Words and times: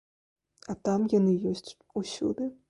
А 0.73 0.75
там 0.87 1.05
яны 1.19 1.35
ёсць 1.51 1.77
усюды. 2.03 2.51